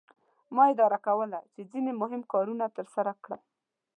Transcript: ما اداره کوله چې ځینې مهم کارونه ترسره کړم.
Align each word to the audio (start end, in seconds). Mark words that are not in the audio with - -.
ما 0.55 0.63
اداره 0.73 0.97
کوله 1.07 1.39
چې 1.53 1.61
ځینې 1.71 1.91
مهم 2.01 2.21
کارونه 2.33 2.65
ترسره 2.77 3.13
کړم. 3.23 3.41